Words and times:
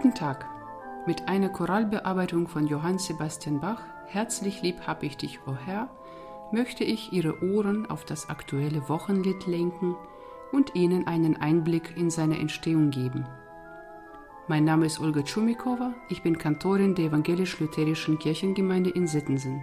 Guten 0.00 0.14
Tag. 0.14 0.46
Mit 1.08 1.26
einer 1.26 1.48
Choralbearbeitung 1.48 2.46
von 2.46 2.68
Johann 2.68 3.00
Sebastian 3.00 3.58
Bach, 3.58 3.82
Herzlich 4.06 4.62
lieb 4.62 4.86
hab 4.86 5.02
ich 5.02 5.16
dich, 5.16 5.40
o 5.44 5.56
Herr, 5.56 5.90
möchte 6.52 6.84
ich 6.84 7.12
Ihre 7.12 7.42
Ohren 7.42 7.84
auf 7.90 8.04
das 8.04 8.28
aktuelle 8.30 8.88
Wochenlied 8.88 9.48
lenken 9.48 9.96
und 10.52 10.76
Ihnen 10.76 11.08
einen 11.08 11.36
Einblick 11.36 11.96
in 11.96 12.10
seine 12.10 12.38
Entstehung 12.38 12.90
geben. 12.90 13.26
Mein 14.46 14.62
Name 14.62 14.86
ist 14.86 15.00
Olga 15.00 15.22
Tschumikova, 15.22 15.92
ich 16.08 16.22
bin 16.22 16.38
Kantorin 16.38 16.94
der 16.94 17.06
Evangelisch-Lutherischen 17.06 18.20
Kirchengemeinde 18.20 18.90
in 18.90 19.08
Sittensen 19.08 19.62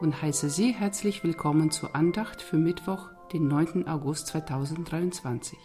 und 0.00 0.20
heiße 0.20 0.50
Sie 0.50 0.72
herzlich 0.72 1.22
willkommen 1.22 1.70
zur 1.70 1.94
Andacht 1.94 2.42
für 2.42 2.56
Mittwoch, 2.56 3.10
den 3.32 3.46
9. 3.46 3.86
August 3.86 4.26
2023. 4.26 5.56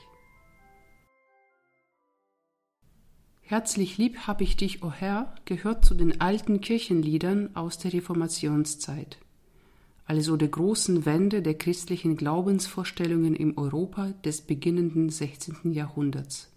Herzlich 3.47 3.99
lieb 3.99 4.25
hab 4.25 4.41
ich 4.41 4.57
dich, 4.57 4.81
o 4.81 4.91
Herr, 4.91 5.35
gehört 5.45 5.85
zu 5.85 5.93
den 5.93 6.19
alten 6.19 6.61
Kirchenliedern 6.61 7.55
aus 7.55 7.77
der 7.77 7.93
Reformationszeit, 7.93 9.19
also 10.07 10.35
der 10.35 10.47
großen 10.47 11.05
Wende 11.05 11.43
der 11.43 11.53
christlichen 11.53 12.15
Glaubensvorstellungen 12.15 13.35
im 13.35 13.55
Europa 13.55 14.13
des 14.23 14.41
beginnenden 14.41 15.11
16. 15.11 15.73
Jahrhunderts. 15.73 16.51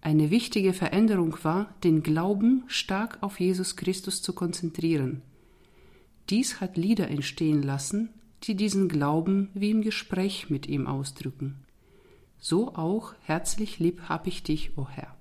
Eine 0.00 0.30
wichtige 0.30 0.72
Veränderung 0.72 1.36
war, 1.42 1.74
den 1.82 2.04
Glauben 2.04 2.62
stark 2.68 3.18
auf 3.20 3.40
Jesus 3.40 3.74
Christus 3.74 4.22
zu 4.22 4.34
konzentrieren. 4.34 5.20
Dies 6.30 6.60
hat 6.60 6.76
Lieder 6.76 7.08
entstehen 7.08 7.60
lassen, 7.60 8.10
die 8.44 8.54
diesen 8.54 8.88
Glauben 8.88 9.50
wie 9.52 9.72
im 9.72 9.82
Gespräch 9.82 10.48
mit 10.48 10.68
ihm 10.68 10.86
ausdrücken. 10.86 11.56
So 12.38 12.76
auch 12.76 13.14
herzlich 13.24 13.80
lieb 13.80 14.02
hab 14.08 14.28
ich 14.28 14.44
dich, 14.44 14.78
o 14.78 14.86
Herr. 14.88 15.16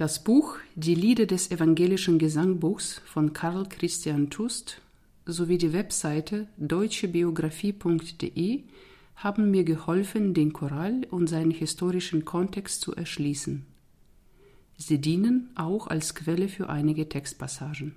Das 0.00 0.24
Buch 0.24 0.56
Die 0.76 0.94
Lieder 0.94 1.26
des 1.26 1.50
evangelischen 1.50 2.18
Gesangbuchs 2.18 3.02
von 3.04 3.34
Karl 3.34 3.68
Christian 3.68 4.30
Tust 4.30 4.80
sowie 5.26 5.58
die 5.58 5.74
Webseite 5.74 6.48
deutschebiografie.de 6.56 8.62
haben 9.16 9.50
mir 9.50 9.64
geholfen, 9.64 10.32
den 10.32 10.54
Choral 10.54 11.02
und 11.10 11.26
seinen 11.26 11.50
historischen 11.50 12.24
Kontext 12.24 12.80
zu 12.80 12.94
erschließen. 12.94 13.66
Sie 14.78 15.02
dienen 15.02 15.50
auch 15.54 15.86
als 15.86 16.14
Quelle 16.14 16.48
für 16.48 16.70
einige 16.70 17.10
Textpassagen. 17.10 17.94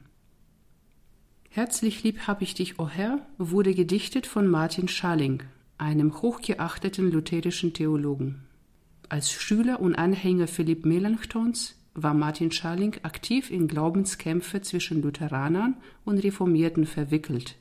Herzlich 1.51 2.03
lieb 2.03 2.27
hab 2.27 2.41
ich 2.41 2.53
dich, 2.53 2.79
o 2.79 2.89
Herr, 2.89 3.25
wurde 3.37 3.73
gedichtet 3.73 4.27
von 4.27 4.49
Martin 4.49 4.89
Schalling, 4.89 5.43
einem 5.77 6.21
hochgeachteten 6.21 7.13
lutherischen 7.13 7.71
Theologen. 7.71 8.43
Als 9.07 9.31
Schüler 9.31 9.79
und 9.79 9.95
Anhänger 9.95 10.47
Philipp 10.47 10.85
Melanchthons 10.85 11.77
war 11.95 12.13
Martin 12.13 12.51
Scharling 12.51 12.95
aktiv 13.03 13.51
in 13.51 13.67
Glaubenskämpfe 13.67 14.61
zwischen 14.61 15.01
Lutheranern 15.01 15.77
und 16.05 16.17
Reformierten 16.19 16.85
verwickelt. 16.85 17.55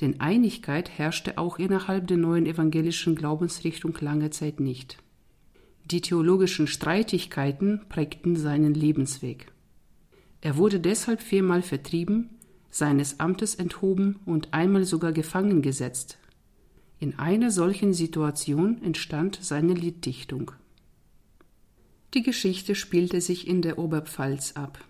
Denn 0.00 0.20
Einigkeit 0.20 0.90
herrschte 0.90 1.38
auch 1.38 1.58
innerhalb 1.58 2.06
der 2.08 2.16
neuen 2.16 2.46
evangelischen 2.46 3.14
Glaubensrichtung 3.14 3.96
lange 4.00 4.30
Zeit 4.30 4.58
nicht. 4.58 4.98
Die 5.84 6.00
theologischen 6.00 6.66
Streitigkeiten 6.66 7.82
prägten 7.88 8.36
seinen 8.36 8.74
Lebensweg. 8.74 9.52
Er 10.40 10.56
wurde 10.56 10.80
deshalb 10.80 11.20
viermal 11.20 11.62
vertrieben, 11.62 12.30
seines 12.70 13.20
Amtes 13.20 13.54
enthoben 13.54 14.18
und 14.24 14.48
einmal 14.52 14.84
sogar 14.84 15.12
gefangen 15.12 15.62
gesetzt. 15.62 16.18
In 16.98 17.18
einer 17.18 17.50
solchen 17.50 17.92
Situation 17.92 18.82
entstand 18.82 19.38
seine 19.40 19.74
Lieddichtung. 19.74 20.52
Die 22.14 22.22
Geschichte 22.22 22.74
spielte 22.74 23.22
sich 23.22 23.48
in 23.48 23.62
der 23.62 23.78
Oberpfalz 23.78 24.52
ab. 24.52 24.84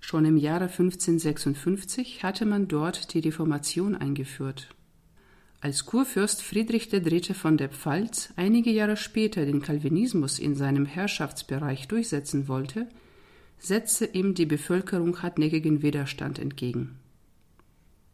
Schon 0.00 0.26
im 0.26 0.36
Jahre 0.36 0.64
1556 0.64 2.22
hatte 2.22 2.44
man 2.44 2.68
dort 2.68 3.14
die 3.14 3.20
Reformation 3.20 3.94
eingeführt. 3.94 4.68
Als 5.62 5.86
Kurfürst 5.86 6.42
Friedrich 6.42 6.92
III. 6.92 7.32
von 7.32 7.56
der 7.56 7.70
Pfalz 7.70 8.34
einige 8.36 8.70
Jahre 8.70 8.98
später 8.98 9.46
den 9.46 9.62
Calvinismus 9.62 10.38
in 10.38 10.54
seinem 10.54 10.84
Herrschaftsbereich 10.84 11.88
durchsetzen 11.88 12.48
wollte, 12.48 12.86
setzte 13.58 14.04
ihm 14.04 14.34
die 14.34 14.44
Bevölkerung 14.44 15.22
hartnäckigen 15.22 15.80
Widerstand 15.80 16.38
entgegen. 16.38 16.98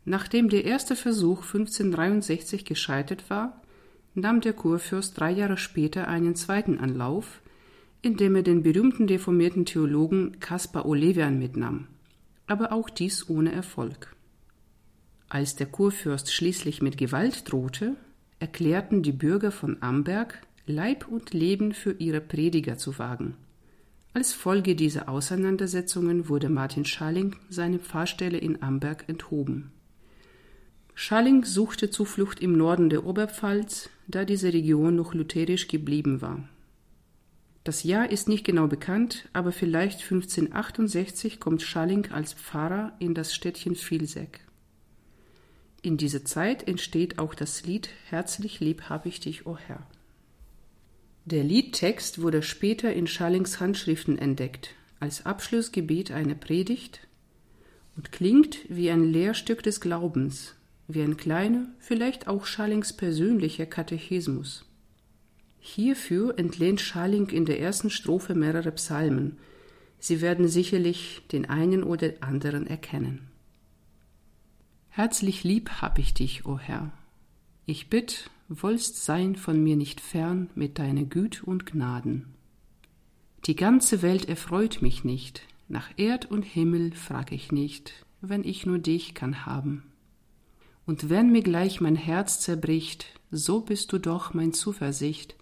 Nachdem 0.04 0.48
der 0.48 0.64
erste 0.64 0.94
Versuch 0.94 1.38
1563 1.38 2.64
gescheitert 2.64 3.28
war, 3.28 3.60
nahm 4.14 4.40
der 4.40 4.52
Kurfürst 4.52 5.18
drei 5.18 5.32
Jahre 5.32 5.56
später 5.56 6.06
einen 6.06 6.36
zweiten 6.36 6.78
Anlauf, 6.78 7.42
indem 8.02 8.36
er 8.36 8.42
den 8.42 8.62
berühmten 8.62 9.08
reformierten 9.08 9.64
Theologen 9.64 10.40
Caspar 10.40 10.84
Olevian 10.86 11.38
mitnahm, 11.38 11.86
aber 12.46 12.72
auch 12.72 12.90
dies 12.90 13.28
ohne 13.28 13.52
Erfolg. 13.52 14.14
Als 15.28 15.56
der 15.56 15.66
Kurfürst 15.66 16.32
schließlich 16.32 16.82
mit 16.82 16.98
Gewalt 16.98 17.50
drohte, 17.50 17.96
erklärten 18.38 19.02
die 19.02 19.12
Bürger 19.12 19.52
von 19.52 19.78
Amberg, 19.80 20.42
Leib 20.66 21.08
und 21.08 21.32
Leben 21.32 21.72
für 21.72 21.92
ihre 21.92 22.20
Prediger 22.20 22.76
zu 22.76 22.98
wagen. 22.98 23.34
Als 24.14 24.34
Folge 24.34 24.76
dieser 24.76 25.08
Auseinandersetzungen 25.08 26.28
wurde 26.28 26.50
Martin 26.50 26.84
Schalling 26.84 27.36
seine 27.48 27.78
Pfarrstelle 27.78 28.36
in 28.36 28.62
Amberg 28.62 29.08
enthoben. 29.08 29.70
Schalling 30.94 31.44
suchte 31.44 31.88
Zuflucht 31.88 32.40
im 32.40 32.52
Norden 32.52 32.90
der 32.90 33.06
Oberpfalz, 33.06 33.88
da 34.08 34.26
diese 34.26 34.52
Region 34.52 34.96
noch 34.96 35.14
lutherisch 35.14 35.68
geblieben 35.68 36.20
war. 36.20 36.46
Das 37.64 37.84
Jahr 37.84 38.10
ist 38.10 38.28
nicht 38.28 38.44
genau 38.44 38.66
bekannt, 38.66 39.28
aber 39.32 39.52
vielleicht 39.52 40.02
1568 40.02 41.38
kommt 41.38 41.62
Schalling 41.62 42.10
als 42.10 42.32
Pfarrer 42.32 42.92
in 42.98 43.14
das 43.14 43.34
Städtchen 43.34 43.76
Vilseck. 43.76 44.40
In 45.80 45.96
dieser 45.96 46.24
Zeit 46.24 46.66
entsteht 46.66 47.18
auch 47.18 47.34
das 47.34 47.64
Lied 47.64 47.88
Herzlich 48.08 48.60
lieb 48.60 48.88
hab 48.88 49.06
ich 49.06 49.20
dich, 49.20 49.46
o 49.46 49.56
Herr. 49.56 49.86
Der 51.24 51.44
Liedtext 51.44 52.20
wurde 52.20 52.42
später 52.42 52.92
in 52.92 53.06
Schallings 53.06 53.60
Handschriften 53.60 54.18
entdeckt, 54.18 54.74
als 54.98 55.24
Abschlussgebet 55.24 56.10
einer 56.10 56.34
Predigt 56.34 57.06
und 57.96 58.10
klingt 58.10 58.58
wie 58.68 58.90
ein 58.90 59.04
Lehrstück 59.04 59.62
des 59.62 59.80
Glaubens, 59.80 60.56
wie 60.88 61.02
ein 61.02 61.16
kleiner, 61.16 61.68
vielleicht 61.78 62.26
auch 62.26 62.44
Schallings 62.44 62.92
persönlicher 62.92 63.66
Katechismus. 63.66 64.64
Hierfür 65.64 66.40
entlehnt 66.40 66.80
Schalling 66.80 67.28
in 67.28 67.44
der 67.44 67.60
ersten 67.60 67.88
Strophe 67.88 68.34
mehrere 68.34 68.72
Psalmen. 68.72 69.38
Sie 70.00 70.20
werden 70.20 70.48
sicherlich 70.48 71.22
den 71.30 71.48
einen 71.48 71.84
oder 71.84 72.14
anderen 72.20 72.66
erkennen. 72.66 73.28
Herzlich 74.88 75.44
lieb 75.44 75.70
hab 75.80 76.00
ich 76.00 76.14
dich, 76.14 76.46
o 76.46 76.58
Herr. 76.58 76.90
Ich 77.64 77.88
bitt, 77.88 78.28
wollst 78.48 79.04
sein 79.04 79.36
von 79.36 79.62
mir 79.62 79.76
nicht 79.76 80.00
fern 80.00 80.50
mit 80.56 80.80
deiner 80.80 81.04
Güt 81.04 81.44
und 81.44 81.64
Gnaden. 81.64 82.34
Die 83.46 83.54
ganze 83.54 84.02
Welt 84.02 84.28
erfreut 84.28 84.82
mich 84.82 85.04
nicht, 85.04 85.42
nach 85.68 85.88
Erd 85.96 86.28
und 86.28 86.42
Himmel 86.42 86.92
frag 86.92 87.30
ich 87.30 87.52
nicht, 87.52 88.04
wenn 88.20 88.42
ich 88.42 88.66
nur 88.66 88.80
dich 88.80 89.14
kann 89.14 89.46
haben. 89.46 89.84
Und 90.86 91.08
wenn 91.08 91.30
mir 91.30 91.42
gleich 91.42 91.80
mein 91.80 91.96
Herz 91.96 92.40
zerbricht, 92.40 93.06
so 93.30 93.60
bist 93.60 93.92
du 93.92 93.98
doch 93.98 94.34
mein 94.34 94.52
Zuversicht, 94.52 95.36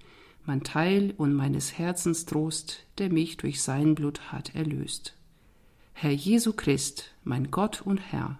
mein 0.44 0.62
Teil 0.62 1.14
und 1.16 1.34
meines 1.34 1.78
Herzens 1.78 2.26
Trost, 2.26 2.86
der 2.98 3.10
mich 3.10 3.36
durch 3.36 3.62
sein 3.62 3.94
Blut 3.94 4.32
hat 4.32 4.54
erlöst. 4.54 5.16
Herr 5.92 6.12
Jesu 6.12 6.52
Christ, 6.52 7.14
mein 7.24 7.50
Gott 7.50 7.82
und 7.82 7.98
Herr, 7.98 8.38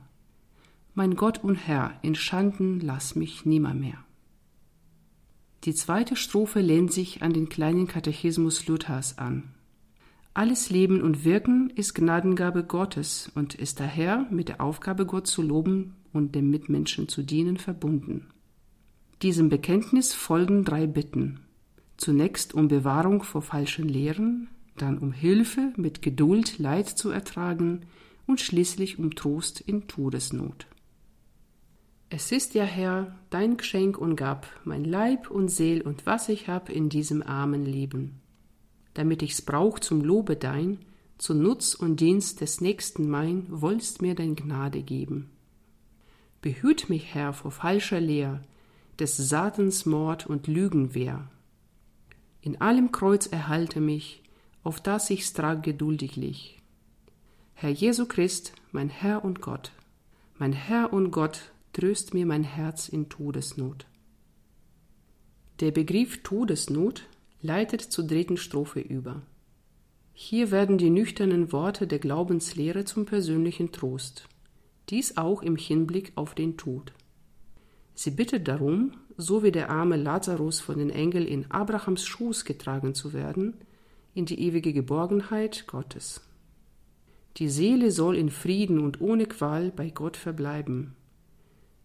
mein 0.95 1.15
Gott 1.15 1.45
und 1.45 1.57
Herr, 1.57 1.99
in 2.03 2.15
Schanden 2.15 2.81
lass 2.81 3.15
mich 3.15 3.45
nimmermehr. 3.45 3.99
Die 5.65 5.75
zweite 5.75 6.17
Strophe 6.17 6.61
lehnt 6.61 6.93
sich 6.93 7.23
an 7.23 7.33
den 7.33 7.49
kleinen 7.49 7.87
Katechismus 7.87 8.67
Luthers 8.67 9.19
an. 9.19 9.55
Alles 10.33 10.71
Leben 10.71 11.03
und 11.03 11.25
Wirken 11.25 11.71
ist 11.71 11.95
Gnadengabe 11.95 12.65
Gottes 12.65 13.31
und 13.35 13.55
ist 13.55 13.79
daher 13.79 14.27
mit 14.31 14.49
der 14.49 14.61
Aufgabe, 14.61 15.05
Gott 15.05 15.27
zu 15.27 15.43
loben 15.43 15.97
und 16.13 16.35
dem 16.35 16.51
Mitmenschen 16.51 17.09
zu 17.09 17.23
dienen, 17.23 17.59
verbunden. 17.59 18.29
Diesem 19.23 19.51
Bekenntnis 19.51 20.15
folgen 20.15 20.65
drei 20.65 20.87
Bitten 20.87 21.41
zunächst 22.01 22.55
um 22.55 22.69
Bewahrung 22.69 23.23
vor 23.23 23.43
falschen 23.43 23.89
Lehren, 23.89 24.49
dann 24.77 24.99
um 24.99 25.13
Hilfe 25.13 25.73
mit 25.77 26.03
Geduld 26.03 26.59
Leid 26.59 26.89
zu 26.89 27.11
ertragen 27.11 27.83
und 28.27 28.41
schließlich 28.41 28.99
um 28.99 29.15
Trost 29.15 29.61
in 29.61 29.87
Todesnot. 29.87 30.67
Es 32.09 32.33
ist 32.33 32.55
ja, 32.55 32.65
Herr, 32.65 33.15
dein 33.29 33.57
Geschenk 33.57 33.99
und 33.99 34.17
Gab, 34.17 34.49
mein 34.65 34.85
Leib 34.85 35.31
und 35.31 35.49
Seel 35.49 35.83
und 35.83 36.07
was 36.07 36.29
ich 36.29 36.49
hab 36.49 36.71
in 36.71 36.89
diesem 36.89 37.23
armen 37.23 37.65
Leben, 37.65 38.21
damit 38.95 39.23
ich's 39.23 39.43
brauch 39.43 39.79
zum 39.79 40.01
Lobe 40.01 40.37
dein, 40.37 40.79
zu 41.19 41.35
Nutz 41.35 41.75
und 41.75 42.01
Dienst 42.01 42.41
des 42.41 42.61
Nächsten 42.61 43.09
mein, 43.09 43.47
wollst 43.49 44.01
mir 44.01 44.15
dein 44.15 44.35
Gnade 44.35 44.83
geben. 44.83 45.31
Behüt 46.41 46.89
mich, 46.89 47.15
Herr, 47.15 47.35
vor 47.35 47.51
falscher 47.51 48.01
Lehr, 48.01 48.41
des 48.99 49.17
Satans 49.17 49.85
Mord 49.85 50.27
und 50.27 50.47
Lügenwehr, 50.47 51.29
in 52.43 52.61
allem 52.61 52.93
Kreuz 52.93 53.27
erhalte 53.27 53.81
mich, 53.81 54.23
auf 54.63 54.81
das 54.81 55.11
ich's 55.11 55.33
trag 55.33 55.63
geduldiglich. 55.63 56.59
Herr 57.55 57.71
Jesu 57.71 58.07
Christ, 58.07 58.53
mein 58.73 58.89
Herr 58.89 59.25
und 59.25 59.41
Gott, 59.41 59.73
mein 60.39 60.53
Herr 60.53 60.93
und 60.93 61.11
Gott, 61.11 61.53
tröst 61.73 62.15
mir 62.15 62.27
mein 62.27 62.45
Herz 62.45 62.89
in 62.89 63.09
Todesnot. 63.09 63.87
Der 65.61 65.71
Begriff 65.71 66.23
Todesnot 66.23 67.07
leitet 67.43 67.83
zur 67.83 68.07
dritten 68.07 68.37
Strophe 68.37 68.81
über. 68.81 69.23
Hier 70.13 70.51
werden 70.51 70.79
die 70.79 70.91
nüchternen 70.91 71.53
Worte 71.53 71.87
der 71.87 71.99
Glaubenslehre 71.99 72.85
zum 72.85 73.07
persönlichen 73.07 73.73
Trost, 73.73 74.29
dies 74.89 75.17
auch 75.17 75.43
im 75.43 75.57
Hinblick 75.57 76.13
auf 76.15 76.35
den 76.35 76.57
Tod. 76.57 76.93
Sie 77.95 78.11
bittet 78.11 78.49
darum, 78.49 78.93
so 79.21 79.43
wie 79.43 79.53
der 79.53 79.71
arme 79.71 79.97
Lazarus 79.97 80.61
von 80.61 80.79
den 80.79 80.91
Engeln 80.91 81.27
in 81.27 81.51
Abrahams 81.51 82.07
Schoß 82.07 82.45
getragen 82.45 82.95
zu 82.95 83.13
werden, 83.13 83.55
in 84.15 84.27
die 84.27 84.41
ewige 84.41 84.73
Geborgenheit 84.73 85.67
Gottes. 85.67 86.23
Die 87.37 87.49
Seele 87.49 87.91
soll 87.91 88.17
in 88.17 88.31
Frieden 88.31 88.81
und 88.81 89.01
ohne 89.01 89.27
Qual 89.27 89.71
bei 89.71 89.91
Gott 89.91 90.17
verbleiben. 90.17 90.97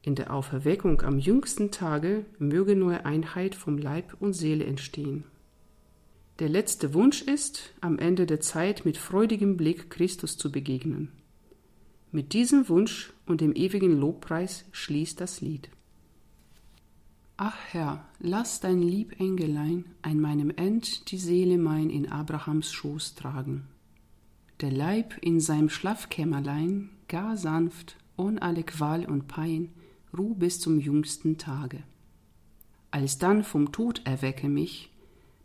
In 0.02 0.16
der 0.16 0.34
Auferweckung 0.34 1.02
am 1.02 1.20
jüngsten 1.20 1.72
Tage 1.72 2.26
möge 2.40 2.76
neue 2.76 3.06
Einheit 3.06 3.56
vom 3.56 3.78
Leib 3.78 4.16
und 4.20 4.34
Seele 4.34 4.66
entstehen. 4.66 5.24
Der 6.40 6.50
letzte 6.50 6.94
Wunsch 6.94 7.22
ist, 7.22 7.74
am 7.82 7.98
Ende 7.98 8.26
der 8.26 8.40
Zeit 8.40 8.86
mit 8.86 8.98
freudigem 8.98 9.56
Blick 9.56 9.90
Christus 9.90 10.38
zu 10.38 10.52
begegnen. 10.52 11.12
Mit 12.12 12.34
diesem 12.34 12.70
Wunsch 12.70 13.14
und 13.26 13.42
dem 13.42 13.56
ewigen 13.56 14.00
Lobpreis 14.00 14.66
schließt 14.72 15.22
das 15.22 15.42
Lied. 15.42 15.70
Ach 17.38 17.58
Herr, 17.72 18.06
lass 18.20 18.62
dein 18.62 18.82
lieb 18.82 19.20
Engelein 19.20 19.86
ein 20.02 20.22
meinem 20.22 20.52
End 20.52 21.12
die 21.12 21.18
Seele 21.18 21.58
mein 21.58 21.90
in 21.90 22.10
Abrahams 22.10 22.72
Schoß 22.72 23.16
tragen. 23.16 23.68
Der 24.62 24.72
Leib 24.72 25.18
in 25.22 25.42
seinem 25.42 25.68
Schlafkämmerlein, 25.68 26.92
gar 27.10 27.36
sanft, 27.36 27.98
ohn 28.16 28.40
alle 28.40 28.64
Qual 28.64 29.06
und 29.06 29.28
Pein, 29.28 29.74
ruh 30.18 30.34
bis 30.34 30.62
zum 30.62 30.80
jüngsten 30.80 31.38
Tage. 31.38 31.84
Alsdann 32.92 33.44
vom 33.44 33.74
Tod 33.74 34.02
erwecke 34.06 34.48
mich, 34.48 34.94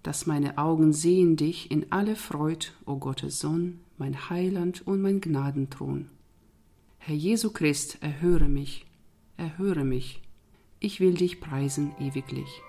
dass 0.05 0.27
meine 0.27 0.59
Augen 0.59 0.93
sehen 0.93 1.35
dich 1.35 1.73
in 1.73 1.91
alle 1.91 2.15
Freud, 2.15 2.69
o 2.87 2.99
Gottes 2.99 3.41
Sohn, 3.41 3.81
mein 3.99 4.31
Heiland 4.31 4.87
und 4.87 5.03
mein 5.03 5.21
Gnadenthron. 5.21 6.09
Herr 6.99 7.17
Jesu 7.17 7.51
Christ, 7.51 7.99
erhöre 8.01 8.49
mich, 8.49 8.87
erhöre 9.37 9.85
mich, 9.85 10.23
ich 10.81 10.99
will 10.99 11.15
dich 11.15 11.41
preisen 11.41 11.95
ewiglich. 12.01 12.63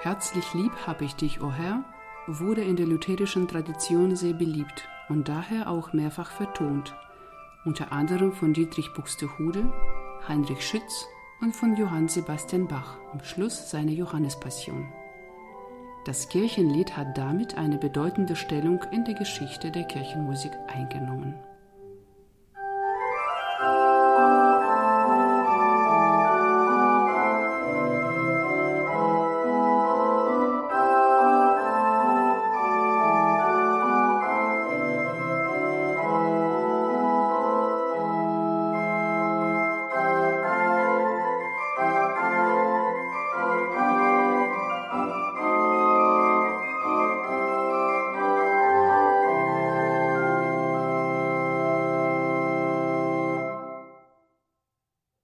Herzlich 0.00 0.54
lieb 0.54 0.72
hab 0.86 1.02
ich 1.02 1.16
dich, 1.16 1.40
o 1.40 1.50
Herr, 1.50 1.84
wurde 2.28 2.62
in 2.62 2.76
der 2.76 2.86
lutherischen 2.86 3.48
Tradition 3.48 4.14
sehr 4.14 4.34
beliebt 4.34 4.88
und 5.08 5.28
daher 5.28 5.68
auch 5.68 5.92
mehrfach 5.92 6.30
vertont 6.30 6.94
unter 7.66 7.90
anderem 7.90 8.32
von 8.32 8.54
Dietrich 8.54 8.92
Buxtehude, 8.94 9.72
Heinrich 10.28 10.64
Schütz 10.64 11.08
und 11.40 11.54
von 11.54 11.76
Johann 11.76 12.06
Sebastian 12.06 12.68
Bach 12.68 12.96
am 13.12 13.22
Schluss 13.24 13.70
seiner 13.70 13.90
Johannespassion. 13.90 14.86
Das 16.06 16.28
Kirchenlied 16.28 16.96
hat 16.96 17.18
damit 17.18 17.58
eine 17.58 17.78
bedeutende 17.78 18.36
Stellung 18.36 18.80
in 18.92 19.04
der 19.04 19.14
Geschichte 19.14 19.72
der 19.72 19.82
Kirchenmusik 19.82 20.52
eingenommen. 20.68 21.34